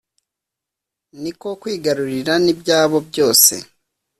[1.21, 3.53] niko kwigarurira n'ibyabo byose.